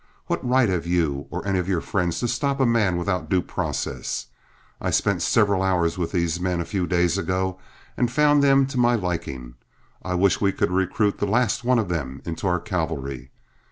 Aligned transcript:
What 0.25 0.43
right 0.43 0.67
have 0.67 0.87
you 0.87 1.27
or 1.29 1.47
any 1.47 1.59
of 1.59 1.67
your 1.69 1.79
friends 1.79 2.19
to 2.21 2.27
stop 2.27 2.59
a 2.59 2.65
man 2.65 2.97
without 2.97 3.29
due 3.29 3.43
process? 3.43 4.25
I 4.81 4.89
spent 4.89 5.21
several 5.21 5.61
hours 5.61 5.95
with 5.95 6.11
these 6.11 6.39
men 6.39 6.59
a 6.59 6.65
few 6.65 6.87
days 6.87 7.19
ago 7.19 7.59
and 7.95 8.11
found 8.11 8.41
them 8.43 8.65
to 8.65 8.79
my 8.79 8.95
liking. 8.95 9.53
I 10.03 10.15
wish 10.15 10.41
we 10.41 10.53
could 10.53 10.71
recruit 10.71 11.19
the 11.19 11.27
last 11.27 11.63
one 11.63 11.77
of 11.77 11.87
them 11.89 12.23
into 12.25 12.47
our 12.47 12.59
cavalry. 12.59 13.29